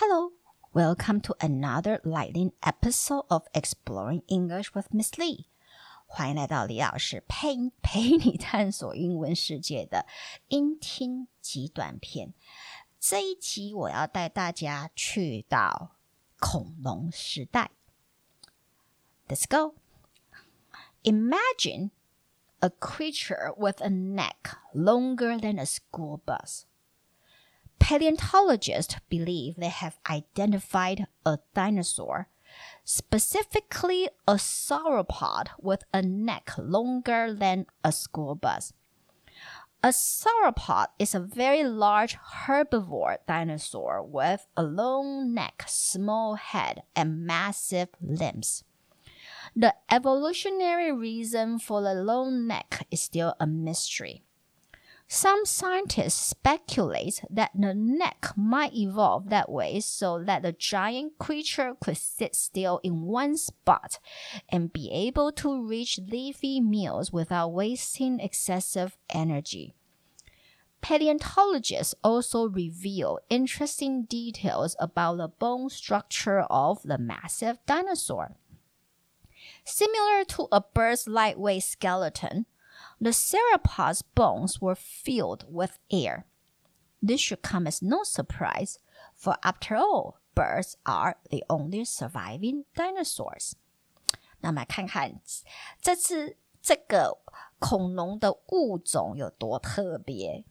[0.00, 0.32] Hello,
[0.72, 5.46] welcome to another lightning episode of Exploring English with Miss Lee.
[6.06, 10.06] 欢迎来到李老师陪陪你探索英文世界的
[10.48, 12.32] 英听极短篇。
[13.00, 15.96] 这一集我要带大家去到
[16.38, 17.70] 恐龙时代。
[19.28, 19.74] Let's go.
[21.02, 21.90] Imagine
[22.60, 26.64] a creature with a neck longer than a school bus.
[27.81, 32.29] Paleontologists believe they have identified a dinosaur,
[32.85, 38.71] specifically a sauropod with a neck longer than a school bus.
[39.83, 47.25] A sauropod is a very large herbivore dinosaur with a long neck, small head, and
[47.25, 48.63] massive limbs.
[49.55, 54.21] The evolutionary reason for the long neck is still a mystery.
[55.13, 61.75] Some scientists speculate that the neck might evolve that way so that the giant creature
[61.81, 63.99] could sit still in one spot
[64.47, 69.73] and be able to reach leafy meals without wasting excessive energy.
[70.79, 78.37] Paleontologists also reveal interesting details about the bone structure of the massive dinosaur.
[79.65, 82.45] Similar to a bird's lightweight skeleton,
[83.00, 86.24] the sauropod's bones were filled with air.
[87.00, 88.78] This should come as no surprise,
[89.14, 93.52] for after all, birds are the only surviving dinosaurs.
[94.40, 95.20] 那我们来看看
[95.80, 97.18] 这次这个
[97.58, 100.44] 恐龙的物种有多特别。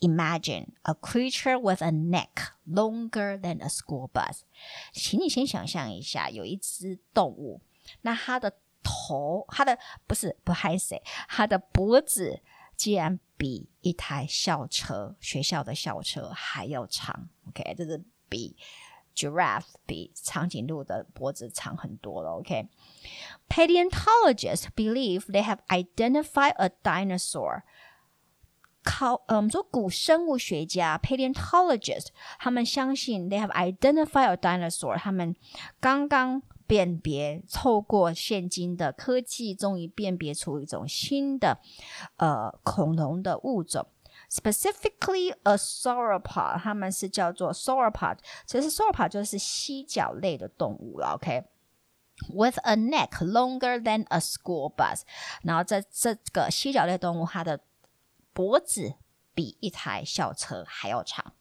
[0.00, 4.40] Imagine a creature with a neck longer than a school bus。
[4.92, 7.60] 请你先想象一下，有一只动物，
[8.02, 8.58] 那它的。
[8.83, 12.41] 头，它的不是不害谁，它的脖子
[12.75, 17.29] 竟然比一台校车，学校的校车还要长。
[17.47, 18.55] OK，这是比
[19.15, 22.31] giraffe 比长颈鹿的脖子长很多了。
[22.31, 27.63] OK，paleontologists believe they have identified a dinosaur。
[28.83, 32.07] 考，呃，我们说古生物学家 paleontologists，
[32.39, 35.35] 他们相信 they have identified a dinosaur，他们
[35.79, 36.41] 刚刚。
[36.71, 41.59] 辨别，透过现今的科技，终于辨别出一种新的
[42.15, 43.85] 呃恐龙的物种
[44.29, 55.01] ，specifically a sauropod，他们是叫做 sauropod，其实 sauropod 就是蜥脚类的动物了，OK，with a neck longer than a school bus，
[55.43, 57.59] 然后在这个蜥脚类动物，它的
[58.31, 58.93] 脖子
[59.35, 61.33] 比一台校车还要长。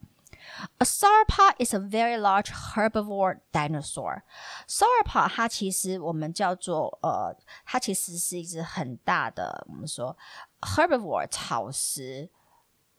[0.80, 4.22] A sauropod is a very large herbivore dinosaur.
[4.68, 7.36] Sauropod 它其实我们叫做呃，
[7.66, 10.16] 它其实是一只很大的，我们说
[10.62, 12.30] herbivore 草食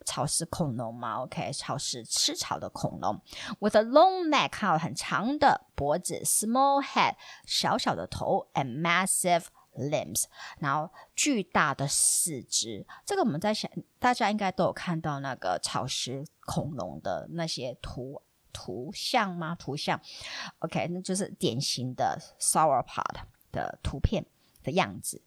[0.04, 3.20] 草食恐龙嘛，OK，草食吃草的恐龙。
[3.60, 7.14] With a long neck，它有很长的脖子，small head
[7.44, 9.46] 小小的头，and massive
[9.77, 10.25] limbs，
[10.59, 18.21] 然后巨大的四肢，这个我们在想，大家应该都有看到那个草食恐龙的那些图
[18.51, 19.55] 图像吗？
[19.55, 19.99] 图像
[20.59, 23.21] ，OK，那就是典型的 sauropod
[23.51, 24.25] 的图片
[24.63, 25.21] 的样子。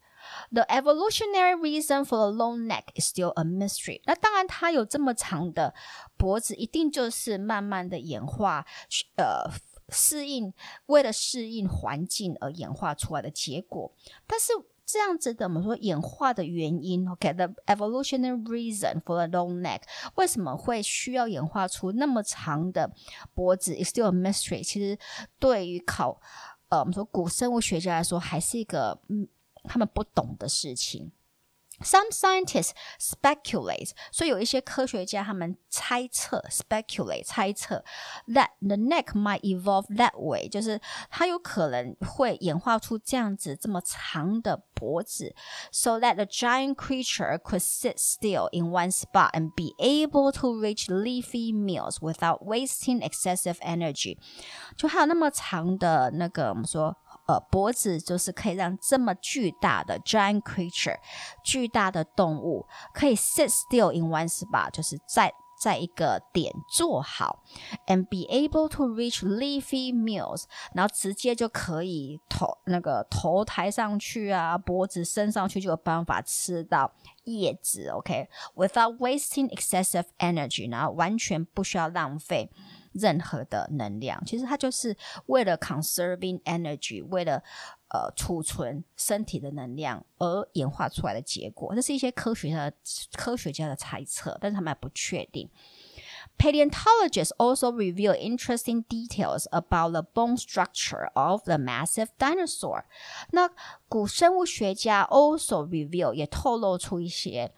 [0.51, 4.01] The evolutionary reason for the long neck is still a mystery。
[4.05, 5.75] 那当然，它有这么长的
[6.17, 8.67] 脖子，一定就是慢慢的演化，
[9.17, 9.51] 呃。
[9.89, 10.53] 适应，
[10.87, 13.93] 为了适应环境而演化出来的结果，
[14.27, 14.53] 但是
[14.87, 19.81] 这样子的我们说演化的原因，OK，the evolutionary reason for the long neck，
[20.17, 22.91] 为什么会需要演化出那么长的
[23.35, 24.63] 脖子？Is still a mystery。
[24.63, 24.99] 其实
[25.39, 26.21] 对于考，
[26.69, 29.27] 呃，我们说古生物学家来说，还是一个嗯，
[29.65, 31.11] 他们不懂的事情。
[31.84, 37.86] Some scientists speculate，所以有一些科学家他们猜测，speculate 猜测，
[38.28, 45.34] that the neck might evolve that way，就是它有可能会演化出这样子这么长的脖子，
[45.72, 50.88] so that the giant creature could sit still in one spot and be able to reach
[50.88, 54.18] leafy meals without wasting excessive energy。
[54.76, 56.98] 就还有那么长的那个我们说。
[57.27, 60.99] 呃，脖子就是可以让这么巨大的 giant creature，
[61.43, 67.43] 巨大的动物可以 sit still in one spot，就是在在一个点坐好
[67.87, 70.45] ，and be able to reach leafy meals，
[70.75, 76.93] 然后直接就可以头那个头抬上去啊，脖子伸上去就有办法吃到
[77.23, 82.51] 叶子，OK，without、wasting excessive energy，然后完全不需要浪费。
[82.95, 84.97] 任何的能量，其实它就是
[85.27, 87.43] 为了 conserving energy，为了
[87.89, 91.75] 呃储存身体的能量而演化出来的结果。
[91.75, 92.73] 这是一些科学家
[93.13, 95.51] 科学家的猜测，但是他们还不确定。
[96.37, 102.83] Paleontologists also reveal interesting details about the bone structure of the massive dinosaur。
[103.31, 103.49] 那
[103.89, 107.53] 古生物学家 also reveal 也透露出一些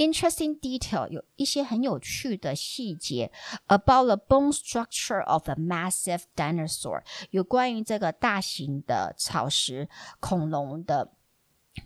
[0.00, 3.30] interesting detail，有一些很有趣的细节
[3.66, 9.88] about the bone structure of the massive dinosaur，有关于这个大型的草食
[10.18, 11.12] 恐龙的，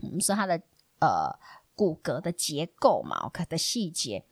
[0.01, 0.63] 嗯，是它的
[1.01, 1.37] 呃。
[1.77, 4.25] 骨骼的结构嘛，OK 的细节。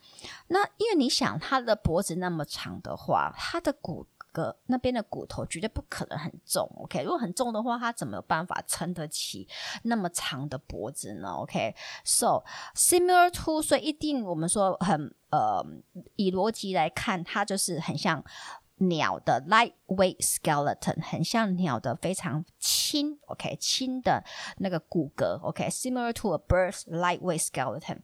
[0.46, 7.02] 那因为你想，它的脖子那么长的话，它的骨个那边的骨头绝对不可能很重，OK。
[7.02, 9.46] 如果很重的话，它怎么有办法撑得起
[9.84, 12.42] 那么长的脖子呢？OK，so
[12.74, 15.64] similar to，所以一定我们说很呃，
[16.16, 18.24] 以逻辑来看，它就是很像。
[18.88, 24.24] 鸟的 lightweight skeleton 很像鸟的非常轻，OK，轻的
[24.56, 28.00] 那个骨骼，OK，similar、to a bird's lightweight skeleton。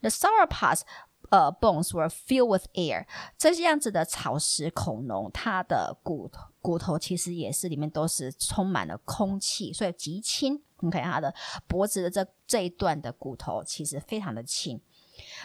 [0.00, 0.80] The sauropods
[1.30, 3.06] 呃、bones were filled with air。
[3.36, 6.30] 这样子的草食恐龙，它的骨
[6.60, 10.62] 骨头其实也是里面都是充满了空气，所以极轻。
[10.80, 11.34] 你看它的
[11.66, 14.80] 脖子的这这一段的骨头其实非常的轻。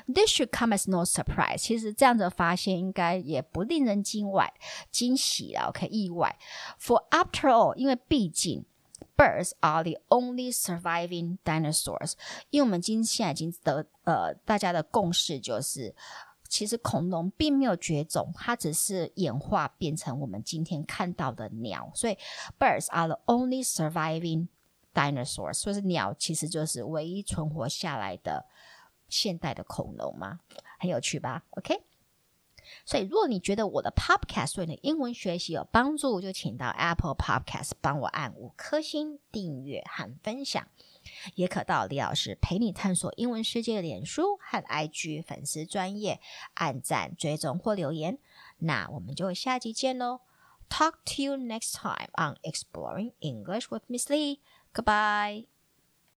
[0.05, 1.57] This should come as no surprise。
[1.57, 4.53] 其实这样的发现应该也不令人惊外
[4.91, 6.37] 惊喜了，OK，意外。
[6.79, 8.63] For after all，因为毕竟
[9.23, 12.13] birds are the only surviving dinosaurs。
[12.49, 15.95] 因为我们今现在已经得呃大家的共识就是，
[16.49, 21.91] 其实恐龙并没有绝种，它只是演化变成我们今天看到的鸟。
[21.95, 22.17] 所以
[22.59, 24.47] birds are the only surviving
[24.93, 25.53] dinosaurs。
[25.53, 28.45] 所以鸟其实就是唯一存活下来的。
[29.09, 30.39] 现代的恐龙吗？
[30.79, 31.79] 很有趣吧？OK，
[32.85, 40.67] 所以如果你觉得我的 Podcast 对你的英文学习有帮助，就请到 Apple Podcast 帮我按五颗星订阅和分享，
[41.35, 46.19] 也可到李老师陪你探索英文世界的脸书和 IG 粉丝专页
[46.55, 48.17] 按赞追踪或留言。
[48.59, 50.21] 那我们就下集见喽
[50.69, 54.39] ！Talk to you next time on Exploring English with Miss Lee.
[54.73, 55.52] Goodbye.